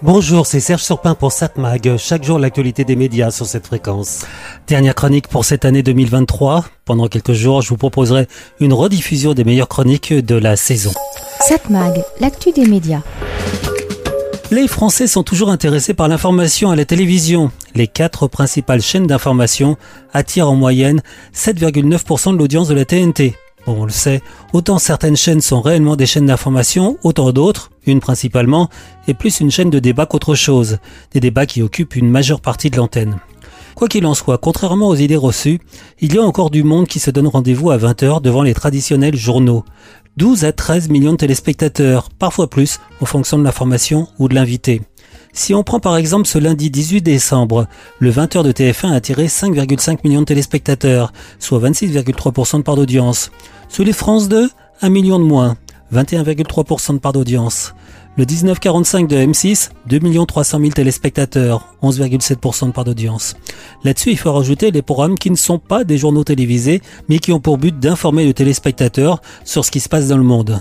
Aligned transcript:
Bonjour, 0.00 0.46
c'est 0.46 0.60
Serge 0.60 0.82
Surpin 0.84 1.16
pour 1.16 1.32
SatMag. 1.32 1.96
Chaque 1.96 2.22
jour, 2.22 2.38
l'actualité 2.38 2.84
des 2.84 2.94
médias 2.94 3.32
sur 3.32 3.46
cette 3.46 3.66
fréquence. 3.66 4.24
Dernière 4.68 4.94
chronique 4.94 5.26
pour 5.26 5.44
cette 5.44 5.64
année 5.64 5.82
2023. 5.82 6.66
Pendant 6.84 7.08
quelques 7.08 7.32
jours, 7.32 7.62
je 7.62 7.70
vous 7.70 7.76
proposerai 7.76 8.28
une 8.60 8.72
rediffusion 8.72 9.34
des 9.34 9.42
meilleures 9.42 9.66
chroniques 9.66 10.12
de 10.12 10.36
la 10.36 10.54
saison. 10.54 10.92
SatMag, 11.40 12.04
l'actu 12.20 12.52
des 12.52 12.66
médias. 12.66 13.02
Les 14.52 14.68
Français 14.68 15.08
sont 15.08 15.24
toujours 15.24 15.50
intéressés 15.50 15.94
par 15.94 16.06
l'information 16.06 16.70
à 16.70 16.76
la 16.76 16.84
télévision. 16.84 17.50
Les 17.74 17.88
quatre 17.88 18.28
principales 18.28 18.80
chaînes 18.80 19.08
d'information 19.08 19.76
attirent 20.12 20.48
en 20.48 20.54
moyenne 20.54 21.02
7,9% 21.34 22.34
de 22.34 22.38
l'audience 22.38 22.68
de 22.68 22.74
la 22.74 22.84
TNT. 22.84 23.34
Bon, 23.66 23.82
on 23.82 23.84
le 23.84 23.90
sait, 23.90 24.22
autant 24.52 24.78
certaines 24.78 25.16
chaînes 25.16 25.40
sont 25.40 25.60
réellement 25.60 25.96
des 25.96 26.06
chaînes 26.06 26.26
d'information, 26.26 26.98
autant 27.02 27.32
d'autres, 27.32 27.70
une 27.86 28.00
principalement, 28.00 28.68
est 29.06 29.14
plus 29.14 29.40
une 29.40 29.50
chaîne 29.50 29.70
de 29.70 29.78
débat 29.78 30.06
qu'autre 30.06 30.34
chose, 30.34 30.78
des 31.12 31.20
débats 31.20 31.46
qui 31.46 31.62
occupent 31.62 31.96
une 31.96 32.10
majeure 32.10 32.40
partie 32.40 32.70
de 32.70 32.76
l'antenne. 32.76 33.18
Quoi 33.74 33.88
qu'il 33.88 34.06
en 34.06 34.14
soit, 34.14 34.38
contrairement 34.38 34.88
aux 34.88 34.96
idées 34.96 35.16
reçues, 35.16 35.60
il 36.00 36.14
y 36.14 36.18
a 36.18 36.22
encore 36.22 36.50
du 36.50 36.64
monde 36.64 36.88
qui 36.88 36.98
se 36.98 37.10
donne 37.10 37.28
rendez-vous 37.28 37.70
à 37.70 37.78
20h 37.78 38.20
devant 38.22 38.42
les 38.42 38.54
traditionnels 38.54 39.16
journaux. 39.16 39.64
12 40.16 40.44
à 40.44 40.52
13 40.52 40.88
millions 40.88 41.12
de 41.12 41.18
téléspectateurs, 41.18 42.08
parfois 42.10 42.50
plus, 42.50 42.80
en 43.00 43.06
fonction 43.06 43.38
de 43.38 43.44
l'information 43.44 44.08
ou 44.18 44.28
de 44.28 44.34
l'invité. 44.34 44.82
Si 45.32 45.54
on 45.54 45.62
prend 45.62 45.80
par 45.80 45.96
exemple 45.96 46.26
ce 46.26 46.38
lundi 46.38 46.70
18 46.70 47.02
décembre, 47.02 47.66
le 47.98 48.10
20h 48.10 48.42
de 48.42 48.52
TF1 48.52 48.90
a 48.90 48.94
attiré 48.94 49.26
5,5 49.26 49.98
millions 50.04 50.20
de 50.20 50.26
téléspectateurs, 50.26 51.12
soit 51.38 51.60
26,3% 51.60 52.58
de 52.58 52.62
part 52.62 52.76
d'audience. 52.76 53.30
Sous 53.68 53.84
les 53.84 53.92
France 53.92 54.28
2, 54.28 54.50
1 54.82 54.88
million 54.90 55.18
de 55.18 55.24
moins, 55.24 55.56
21,3% 55.92 56.94
de 56.94 56.98
part 56.98 57.12
d'audience. 57.12 57.74
Le 58.16 58.24
1945 58.24 59.06
de 59.06 59.16
M6, 59.16 59.70
2 59.86 60.26
300 60.26 60.58
000 60.58 60.70
téléspectateurs, 60.72 61.72
11,7% 61.84 62.66
de 62.66 62.72
part 62.72 62.84
d'audience. 62.84 63.36
Là-dessus, 63.84 64.10
il 64.10 64.18
faut 64.18 64.32
rajouter 64.32 64.72
les 64.72 64.82
programmes 64.82 65.16
qui 65.16 65.30
ne 65.30 65.36
sont 65.36 65.60
pas 65.60 65.84
des 65.84 65.98
journaux 65.98 66.24
télévisés, 66.24 66.82
mais 67.08 67.20
qui 67.20 67.32
ont 67.32 67.38
pour 67.38 67.58
but 67.58 67.78
d'informer 67.78 68.26
le 68.26 68.34
téléspectateur 68.34 69.20
sur 69.44 69.64
ce 69.64 69.70
qui 69.70 69.78
se 69.78 69.88
passe 69.88 70.08
dans 70.08 70.16
le 70.16 70.24
monde. 70.24 70.60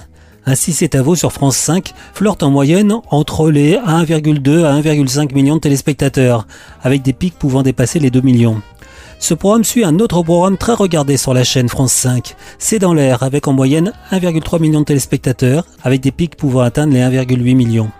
Ainsi, 0.50 0.72
c'est 0.72 0.95
à 0.95 1.02
vous 1.02 1.17
sur 1.17 1.34
France 1.34 1.58
5 1.58 1.94
flirte 2.14 2.42
en 2.42 2.50
moyenne 2.50 2.95
entre 3.12 3.52
les 3.52 3.73
1,2 3.73 4.64
à 4.64 4.80
1,5 4.80 5.34
millions 5.34 5.58
de 5.58 5.59
téléspectateurs, 5.59 6.48
avec 6.81 7.02
des 7.02 7.12
pics 7.12 7.38
pouvant 7.38 7.64
dépasser 7.64 8.00
les 8.00 8.12
2 8.12 8.22
millions. 8.22 8.62
Ce 9.20 9.34
programme 9.34 9.66
suit 9.66 9.84
un 9.84 10.00
autre 10.00 10.23
programme 10.23 10.58
très 10.58 10.73
regardé 10.73 11.18
sur 11.18 11.34
la 11.34 11.44
chaîne 11.44 11.68
France 11.68 11.92
5. 11.92 12.38
C'est 12.59 12.80
dans 12.80 12.94
l'air, 12.94 13.23
avec 13.23 13.50
en 13.50 13.52
moyenne 13.52 13.92
1,3 14.14 14.62
million 14.62 14.80
de 14.80 14.86
téléspectateurs, 14.86 15.66
avec 15.84 16.00
des 16.00 16.14
pics 16.14 16.38
pouvant 16.38 16.62
atteindre 16.62 16.94
les 16.94 17.02
1,8 17.02 17.53
millions. 17.53 17.92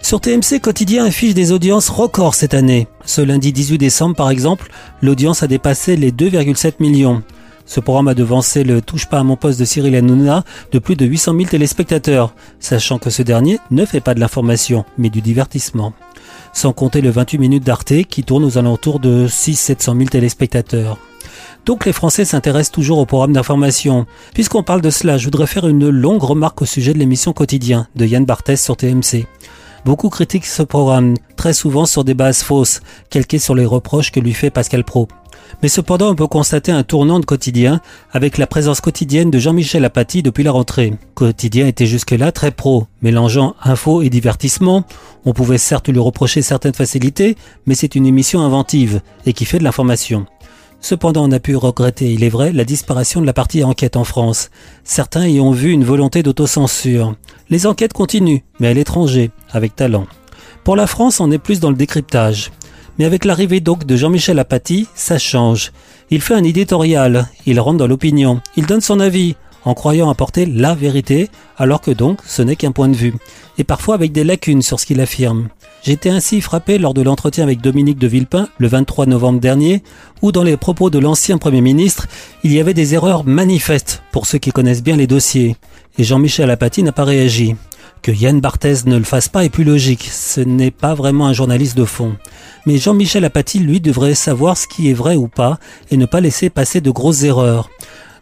Sur 0.00 0.20
TMC 0.20 0.60
Quotidien 0.62 1.04
affiche 1.04 1.34
des 1.34 1.50
audiences 1.50 1.88
records 1.88 2.36
cette 2.36 2.54
année. 2.54 2.86
Ce 3.04 3.20
lundi 3.20 3.52
18 3.52 3.78
décembre 3.78 4.14
par 4.14 4.30
exemple, 4.30 4.70
l'audience 5.02 5.42
a 5.42 5.48
dépassé 5.48 5.96
les 5.96 6.12
2,7 6.12 6.74
millions. 6.78 7.24
Ce 7.66 7.80
programme 7.80 8.08
a 8.08 8.14
devancé 8.14 8.62
le 8.62 8.80
Touche 8.80 9.06
pas 9.06 9.18
à 9.18 9.24
mon 9.24 9.36
poste 9.36 9.58
de 9.58 9.64
Cyril 9.64 9.96
Hanouna 9.96 10.44
de 10.70 10.78
plus 10.78 10.94
de 10.94 11.04
800 11.04 11.32
000 11.36 11.48
téléspectateurs, 11.50 12.32
sachant 12.60 12.98
que 12.98 13.10
ce 13.10 13.22
dernier 13.22 13.58
ne 13.72 13.84
fait 13.84 14.00
pas 14.00 14.14
de 14.14 14.20
l'information, 14.20 14.84
mais 14.96 15.10
du 15.10 15.20
divertissement. 15.20 15.92
Sans 16.52 16.72
compter 16.72 17.00
le 17.00 17.10
28 17.10 17.38
minutes 17.38 17.64
d'Arte 17.64 18.04
qui 18.08 18.22
tourne 18.22 18.44
aux 18.44 18.56
alentours 18.56 19.00
de 19.00 19.26
600-700 19.26 19.98
000 19.98 20.08
téléspectateurs. 20.08 20.96
Donc 21.66 21.84
les 21.84 21.92
Français 21.92 22.24
s'intéressent 22.24 22.70
toujours 22.70 22.98
au 22.98 23.06
programme 23.06 23.32
d'information. 23.32 24.06
Puisqu'on 24.32 24.62
parle 24.62 24.80
de 24.80 24.90
cela, 24.90 25.18
je 25.18 25.24
voudrais 25.24 25.48
faire 25.48 25.66
une 25.66 25.88
longue 25.90 26.22
remarque 26.22 26.62
au 26.62 26.66
sujet 26.66 26.92
de 26.92 26.98
l'émission 26.98 27.32
Quotidien 27.32 27.88
de 27.96 28.06
Yann 28.06 28.24
Barthès 28.24 28.62
sur 28.62 28.76
TMC. 28.76 29.26
Beaucoup 29.84 30.08
critiquent 30.08 30.46
ce 30.46 30.62
programme, 30.62 31.14
très 31.36 31.52
souvent 31.52 31.84
sur 31.84 32.04
des 32.04 32.14
bases 32.14 32.42
fausses, 32.42 32.80
calquées 33.10 33.38
sur 33.38 33.56
les 33.56 33.66
reproches 33.66 34.12
que 34.12 34.20
lui 34.20 34.32
fait 34.32 34.50
Pascal 34.50 34.84
Pro. 34.84 35.08
Mais 35.62 35.68
cependant, 35.68 36.10
on 36.10 36.14
peut 36.14 36.26
constater 36.26 36.72
un 36.72 36.82
tournant 36.82 37.20
de 37.20 37.24
quotidien 37.24 37.80
avec 38.12 38.38
la 38.38 38.46
présence 38.46 38.80
quotidienne 38.80 39.30
de 39.30 39.38
Jean-Michel 39.38 39.84
Apathy 39.84 40.22
depuis 40.22 40.44
la 40.44 40.52
rentrée. 40.52 40.94
Quotidien 41.14 41.66
était 41.66 41.86
jusque-là 41.86 42.32
très 42.32 42.50
pro, 42.50 42.86
mélangeant 43.02 43.54
info 43.62 44.02
et 44.02 44.10
divertissement. 44.10 44.84
On 45.24 45.32
pouvait 45.32 45.58
certes 45.58 45.88
lui 45.88 45.98
reprocher 45.98 46.42
certaines 46.42 46.74
facilités, 46.74 47.36
mais 47.66 47.74
c'est 47.74 47.94
une 47.94 48.06
émission 48.06 48.40
inventive 48.40 49.00
et 49.24 49.32
qui 49.32 49.44
fait 49.44 49.58
de 49.58 49.64
l'information. 49.64 50.26
Cependant, 50.80 51.24
on 51.28 51.32
a 51.32 51.40
pu 51.40 51.56
regretter, 51.56 52.12
il 52.12 52.22
est 52.22 52.28
vrai, 52.28 52.52
la 52.52 52.64
disparition 52.64 53.20
de 53.20 53.26
la 53.26 53.32
partie 53.32 53.64
enquête 53.64 53.96
en 53.96 54.04
France. 54.04 54.50
Certains 54.84 55.26
y 55.26 55.40
ont 55.40 55.50
vu 55.50 55.72
une 55.72 55.84
volonté 55.84 56.22
d'autocensure. 56.22 57.14
Les 57.50 57.66
enquêtes 57.66 57.92
continuent, 57.92 58.42
mais 58.60 58.68
à 58.68 58.74
l'étranger, 58.74 59.30
avec 59.50 59.74
talent. 59.74 60.06
Pour 60.64 60.76
la 60.76 60.86
France, 60.86 61.20
on 61.20 61.30
est 61.30 61.38
plus 61.38 61.60
dans 61.60 61.70
le 61.70 61.76
décryptage. 61.76 62.52
Mais 62.98 63.04
avec 63.04 63.24
l'arrivée 63.24 63.60
donc 63.60 63.84
de 63.84 63.96
Jean-Michel 63.96 64.38
Apathy, 64.38 64.86
ça 64.94 65.18
change. 65.18 65.72
Il 66.10 66.20
fait 66.20 66.34
un 66.34 66.44
éditorial, 66.44 67.28
il 67.46 67.60
rentre 67.60 67.78
dans 67.78 67.86
l'opinion, 67.86 68.40
il 68.56 68.66
donne 68.66 68.80
son 68.80 69.00
avis, 69.00 69.36
en 69.66 69.74
croyant 69.74 70.08
apporter 70.08 70.46
la 70.46 70.74
vérité, 70.74 71.28
alors 71.58 71.80
que 71.80 71.90
donc 71.90 72.20
ce 72.24 72.40
n'est 72.40 72.56
qu'un 72.56 72.72
point 72.72 72.88
de 72.88 72.96
vue, 72.96 73.14
et 73.58 73.64
parfois 73.64 73.96
avec 73.96 74.12
des 74.12 74.22
lacunes 74.22 74.62
sur 74.62 74.78
ce 74.78 74.86
qu'il 74.86 75.00
affirme. 75.00 75.48
J'étais 75.82 76.08
ainsi 76.08 76.40
frappé 76.40 76.78
lors 76.78 76.94
de 76.94 77.02
l'entretien 77.02 77.44
avec 77.44 77.60
Dominique 77.60 77.98
de 77.98 78.06
Villepin 78.06 78.48
le 78.58 78.68
23 78.68 79.06
novembre 79.06 79.40
dernier, 79.40 79.82
où 80.22 80.30
dans 80.30 80.44
les 80.44 80.56
propos 80.56 80.88
de 80.88 81.00
l'ancien 81.00 81.38
Premier 81.38 81.60
ministre, 81.60 82.06
il 82.44 82.52
y 82.52 82.60
avait 82.60 82.74
des 82.74 82.94
erreurs 82.94 83.24
manifestes 83.24 84.02
pour 84.12 84.26
ceux 84.26 84.38
qui 84.38 84.52
connaissent 84.52 84.84
bien 84.84 84.96
les 84.96 85.08
dossiers, 85.08 85.56
et 85.98 86.04
Jean-Michel 86.04 86.50
Apathy 86.50 86.84
n'a 86.84 86.92
pas 86.92 87.04
réagi. 87.04 87.56
Que 88.02 88.12
Yann 88.12 88.40
Barthès 88.40 88.86
ne 88.86 88.96
le 88.96 89.04
fasse 89.04 89.28
pas 89.28 89.44
est 89.44 89.50
plus 89.50 89.64
logique, 89.64 90.08
ce 90.12 90.40
n'est 90.40 90.70
pas 90.70 90.94
vraiment 90.94 91.26
un 91.26 91.32
journaliste 91.32 91.76
de 91.76 91.84
fond. 91.84 92.16
Mais 92.64 92.78
Jean-Michel 92.78 93.24
Apathy, 93.24 93.58
lui, 93.58 93.80
devrait 93.80 94.14
savoir 94.14 94.56
ce 94.56 94.66
qui 94.66 94.90
est 94.90 94.94
vrai 94.94 95.16
ou 95.16 95.28
pas 95.28 95.58
et 95.90 95.96
ne 95.96 96.06
pas 96.06 96.20
laisser 96.20 96.50
passer 96.50 96.80
de 96.80 96.90
grosses 96.90 97.24
erreurs. 97.24 97.68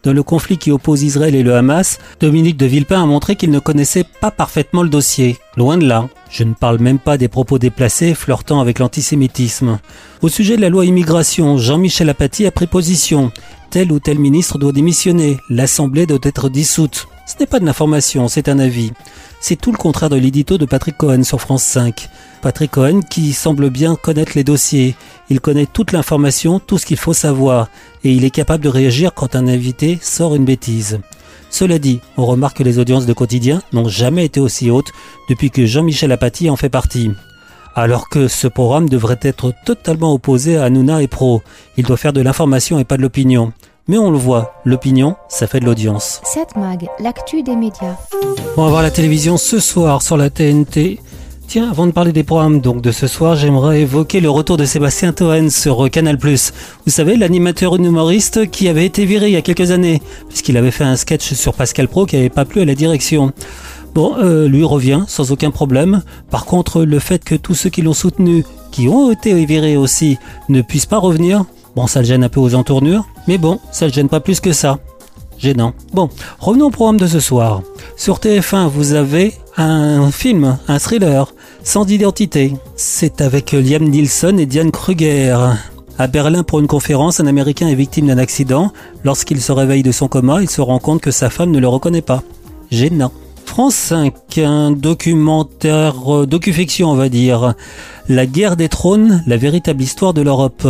Dans 0.05 0.13
le 0.13 0.23
conflit 0.23 0.59
qui 0.59 0.71
oppose 0.71 1.03
Israël 1.03 1.35
et 1.35 1.43
le 1.43 1.55
Hamas, 1.55 1.99
Dominique 2.21 2.59
de 2.59 2.67
Villepin 2.67 3.03
a 3.03 3.07
montré 3.07 3.37
qu'il 3.37 3.51
ne 3.51 3.59
connaissait 3.59 4.05
pas 4.21 4.31
parfaitement 4.31 4.83
le 4.83 4.91
dossier. 4.91 5.39
Loin 5.57 5.79
de 5.79 5.87
là. 5.87 6.11
Je 6.31 6.45
ne 6.45 6.53
parle 6.53 6.79
même 6.79 6.99
pas 6.99 7.17
des 7.17 7.29
propos 7.29 7.59
déplacés 7.59 8.15
flirtant 8.15 8.61
avec 8.61 8.81
l'antisémitisme. 8.81 9.79
Au 10.21 10.29
sujet 10.29 10.57
de 10.57 10.61
la 10.61 10.69
loi 10.69 10.85
immigration, 10.85 11.57
Jean-Michel 11.57 12.11
Apathy 12.11 12.45
a 12.45 12.51
pris 12.51 12.67
position. 12.67 13.33
Tel 13.71 13.93
ou 13.93 13.99
tel 13.99 14.19
ministre 14.19 14.59
doit 14.59 14.73
démissionner. 14.73 15.39
L'Assemblée 15.49 16.05
doit 16.05 16.19
être 16.23 16.51
dissoute. 16.51 17.09
Ce 17.27 17.37
n'est 17.41 17.47
pas 17.47 17.59
de 17.59 17.65
l'information, 17.65 18.29
c'est 18.29 18.49
un 18.49 18.59
avis. 18.59 18.93
C'est 19.41 19.57
tout 19.57 19.73
le 19.73 19.79
contraire 19.79 20.11
de 20.11 20.17
l'édito 20.17 20.59
de 20.59 20.67
Patrick 20.67 20.97
Cohen 20.97 21.23
sur 21.23 21.41
France 21.41 21.63
5. 21.63 22.09
Patrick 22.43 22.73
Cohen 22.73 23.01
qui 23.01 23.33
semble 23.33 23.71
bien 23.71 23.97
connaître 23.97 24.33
les 24.35 24.45
dossiers. 24.45 24.95
Il 25.31 25.41
connaît 25.41 25.67
toute 25.67 25.93
l'information, 25.93 26.61
tout 26.61 26.77
ce 26.77 26.85
qu'il 26.85 26.99
faut 26.99 27.15
savoir, 27.15 27.69
et 28.05 28.13
il 28.13 28.25
est 28.25 28.31
capable 28.31 28.63
de 28.63 28.69
réagir 28.69 29.15
quand 29.15 29.37
un 29.37 29.49
invité 29.49 29.99
sort 30.03 30.35
une 30.35 30.45
bêtise. 30.45 31.01
Cela 31.49 31.79
dit, 31.79 32.01
on 32.19 32.27
remarque 32.27 32.59
que 32.59 32.63
les 32.63 32.79
audiences 32.79 33.07
de 33.07 33.13
quotidien 33.13 33.63
n'ont 33.73 33.89
jamais 33.89 34.27
été 34.27 34.41
aussi 34.41 34.71
hautes 34.71 34.93
depuis 35.31 35.51
que 35.51 35.65
Jean-Michel 35.65 36.13
Apathy 36.13 36.51
en 36.51 36.57
fait 36.57 36.69
partie. 36.69 37.11
Alors 37.75 38.09
que 38.09 38.29
ce 38.29 38.49
programme 38.49 38.89
devrait 38.89 39.21
être 39.23 39.53
totalement 39.65 40.13
opposé 40.13 40.59
à 40.59 40.69
Nouna 40.69 41.03
et 41.03 41.09
Pro. 41.09 41.43
Il 41.77 41.85
doit 41.85 41.97
faire 41.97 42.13
de 42.13 42.21
l'information 42.21 42.79
et 42.79 42.85
pas 42.85 42.97
de 42.97 43.03
l'opinion. 43.03 43.53
Mais 43.87 43.99
on 43.99 44.11
le 44.11 44.17
voit, 44.17 44.55
l'opinion, 44.65 45.15
ça 45.29 45.47
fait 45.47 45.61
de 45.61 45.67
l'audience. 45.67 46.23
7 46.25 46.57
Mag, 46.57 46.87
l'actu 47.01 47.43
des 47.43 47.55
médias. 47.55 47.97
On 48.57 48.65
va 48.65 48.71
voir 48.71 48.83
la 48.83 48.91
télévision 48.91 49.37
ce 49.37 49.61
soir 49.61 50.01
sur 50.01 50.17
la 50.17 50.31
TNT. 50.31 51.01
Tiens, 51.49 51.71
avant 51.71 51.87
de 51.87 51.93
parler 51.93 52.13
des 52.13 52.25
programmes 52.25 52.61
donc 52.61 52.81
de 52.81 52.91
ce 52.91 53.07
soir, 53.07 53.37
j'aimerais 53.37 53.83
évoquer 53.83 54.21
le 54.21 54.31
retour 54.31 54.57
de 54.57 54.65
Sébastien 54.65 55.13
Toen 55.13 55.51
sur 55.51 55.91
Canal+. 55.91 56.17
Vous 56.17 56.93
savez, 56.93 57.19
l'animateur 57.19 57.77
humoriste 57.77 58.51
qui 58.51 58.69
avait 58.69 58.87
été 58.87 59.05
viré 59.05 59.27
il 59.27 59.35
y 59.35 59.37
a 59.37 59.43
quelques 59.43 59.71
années, 59.71 60.01
puisqu'il 60.31 60.57
avait 60.57 60.71
fait 60.71 60.85
un 60.85 60.97
sketch 60.97 61.35
sur 61.35 61.53
Pascal 61.53 61.89
Pro 61.89 62.07
qui 62.07 62.17
n'avait 62.17 62.31
pas 62.31 62.47
plu 62.47 62.63
à 62.63 62.65
la 62.65 62.75
direction. 62.75 63.35
Bon, 63.95 64.17
euh, 64.17 64.49
lui 64.49 64.65
revient 64.65 65.05
sans 65.09 65.31
aucun 65.31 65.51
problème. 65.51 66.03
Par 66.31 66.47
contre, 66.47 66.85
le 66.85 66.99
fait 67.01 67.23
que 67.23 67.35
tous 67.35 67.55
ceux 67.55 67.69
qui 67.69 67.83
l'ont 67.83 67.93
soutenu, 67.93 68.47
qui 68.73 68.89
ont 68.89 69.13
été 69.13 69.45
virés 69.45 69.77
aussi, 69.77 70.17
ne 70.49 70.63
puissent 70.63 70.87
pas 70.87 70.97
revenir, 70.97 71.45
bon, 71.77 71.87
ça 71.87 72.01
le 72.01 72.07
gêne 72.07 72.25
un 72.25 72.29
peu 72.29 72.41
aux 72.41 72.55
entournures. 72.55 73.05
Mais 73.29 73.39
bon, 73.39 73.61
ça 73.73 73.87
le 73.87 73.93
gêne 73.93 74.09
pas 74.09 74.21
plus 74.21 74.41
que 74.41 74.53
ça. 74.53 74.79
Gênant. 75.39 75.75
Bon, 75.93 76.09
revenons 76.39 76.67
au 76.67 76.71
programme 76.71 76.99
de 76.99 77.07
ce 77.07 77.21
soir. 77.21 77.63
Sur 77.97 78.19
TF1, 78.19 78.69
vous 78.69 78.93
avez 78.95 79.35
un 79.57 80.11
film, 80.11 80.59
un 80.69 80.79
thriller, 80.79 81.33
sans 81.63 81.91
identité. 81.91 82.55
C'est 82.77 83.21
avec 83.21 83.53
Liam 83.53 83.85
Neeson 83.85 84.39
et 84.39 84.47
Diane 84.47 84.71
Kruger. 84.71 85.37
À 85.99 86.07
Berlin 86.09 86.43
pour 86.43 86.61
une 86.61 86.67
conférence, 86.67 87.21
un 87.21 87.27
Américain 87.27 87.69
est 87.69 87.75
victime 87.75 88.09
d'un 88.09 88.19
accident. 88.19 88.73
Lorsqu'il 89.05 89.41
se 89.41 89.53
réveille 89.53 89.83
de 89.83 89.93
son 89.93 90.09
coma, 90.09 90.43
il 90.43 90.51
se 90.51 90.61
rend 90.61 90.79
compte 90.79 91.01
que 91.01 91.11
sa 91.11 91.31
femme 91.31 91.51
ne 91.51 91.61
le 91.61 91.69
reconnaît 91.69 92.03
pas. 92.03 92.23
Gênant. 92.71 93.13
France 93.45 93.77
5, 93.77 94.39
un 94.39 94.73
documentaire, 94.73 96.13
euh, 96.13 96.27
docu-fiction 96.27 96.91
on 96.91 96.97
va 96.97 97.09
dire. 97.09 97.55
La 98.09 98.27
guerre 98.27 98.57
des 98.57 98.69
trônes, 98.69 99.23
la 99.27 99.37
véritable 99.37 99.83
histoire 99.83 100.15
de 100.15 100.23
l'Europe. 100.23 100.67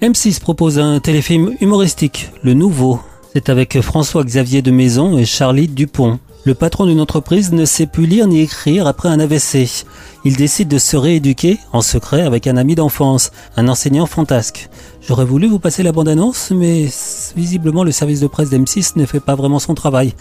M6 0.00 0.38
propose 0.38 0.78
un 0.78 1.00
téléfilm 1.00 1.56
humoristique, 1.60 2.30
Le 2.44 2.54
Nouveau. 2.54 3.00
C'est 3.32 3.48
avec 3.48 3.80
François-Xavier 3.80 4.62
de 4.62 4.70
Maison 4.70 5.18
et 5.18 5.24
Charlie 5.24 5.66
Dupont. 5.66 6.20
Le 6.44 6.54
patron 6.54 6.86
d'une 6.86 7.00
entreprise 7.00 7.50
ne 7.50 7.64
sait 7.64 7.86
plus 7.86 8.06
lire 8.06 8.28
ni 8.28 8.42
écrire 8.42 8.86
après 8.86 9.08
un 9.08 9.18
AVC. 9.18 9.84
Il 10.24 10.36
décide 10.36 10.68
de 10.68 10.78
se 10.78 10.96
rééduquer 10.96 11.58
en 11.72 11.80
secret 11.80 12.22
avec 12.22 12.46
un 12.46 12.56
ami 12.56 12.76
d'enfance, 12.76 13.32
un 13.56 13.66
enseignant 13.66 14.06
fantasque. 14.06 14.70
J'aurais 15.00 15.24
voulu 15.24 15.48
vous 15.48 15.58
passer 15.58 15.82
la 15.82 15.90
bande-annonce, 15.90 16.52
mais 16.52 16.86
visiblement 17.36 17.82
le 17.82 17.90
service 17.90 18.20
de 18.20 18.28
presse 18.28 18.50
d'M6 18.50 18.92
ne 18.94 19.04
fait 19.04 19.18
pas 19.18 19.34
vraiment 19.34 19.58
son 19.58 19.74
travail. 19.74 20.14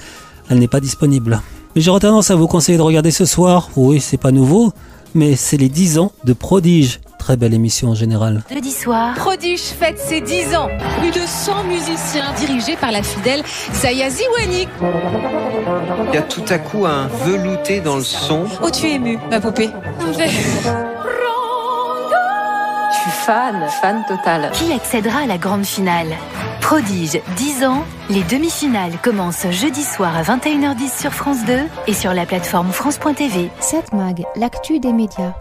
Elle 0.49 0.57
n'est 0.57 0.67
pas 0.67 0.79
disponible. 0.79 1.39
Mais 1.75 1.81
j'aurais 1.81 1.99
tendance 1.99 2.31
à 2.31 2.35
vous 2.35 2.47
conseiller 2.47 2.79
de 2.79 2.83
regarder 2.83 3.11
ce 3.11 3.25
soir. 3.25 3.69
Oui, 3.75 4.01
c'est 4.01 4.17
pas 4.17 4.31
nouveau, 4.31 4.73
mais 5.13 5.35
c'est 5.35 5.57
les 5.57 5.69
10 5.69 5.99
ans 5.99 6.13
de 6.25 6.33
Prodige. 6.33 6.99
Très 7.27 7.35
belle 7.35 7.53
émission 7.53 7.89
en 7.89 7.93
général. 7.93 8.41
Jeudi 8.49 8.71
soir, 8.71 9.13
Prodige 9.15 9.59
fête 9.59 9.99
ses 9.99 10.21
10 10.21 10.55
ans. 10.55 10.69
Plus 11.01 11.11
de 11.11 11.25
100 11.27 11.65
musiciens 11.65 12.31
dirigés 12.37 12.77
par 12.77 12.89
la 12.89 13.03
fidèle 13.03 13.43
Zaya 13.73 14.09
Ziwani. 14.09 14.65
Il 16.07 16.13
y 16.13 16.17
a 16.17 16.21
tout 16.21 16.45
à 16.47 16.57
coup 16.57 16.85
un 16.85 17.07
velouté 17.25 17.81
dans 17.81 17.97
le 17.97 18.03
son. 18.03 18.45
Oh, 18.63 18.69
tu 18.69 18.87
es 18.87 18.93
émue, 18.93 19.19
ma 19.29 19.41
poupée. 19.41 19.69
Je 20.09 20.29
suis 22.95 23.11
fan, 23.25 23.67
fan 23.81 24.05
total. 24.07 24.49
qui 24.53 24.71
accédera 24.71 25.23
à 25.23 25.25
la 25.25 25.37
grande 25.37 25.65
finale? 25.65 26.15
Prodige, 26.61 27.19
10 27.35 27.65
ans. 27.65 27.83
Les 28.09 28.23
demi-finales 28.23 28.93
commencent 29.03 29.51
jeudi 29.51 29.83
soir 29.83 30.15
à 30.15 30.23
21h10 30.23 31.01
sur 31.01 31.11
France 31.11 31.43
2 31.45 31.59
et 31.87 31.93
sur 31.93 32.13
la 32.13 32.25
plateforme 32.25 32.71
France.tv. 32.71 33.49
7 33.59 33.91
Mag, 33.91 34.23
l'actu 34.37 34.79
des 34.79 34.93
médias. 34.93 35.33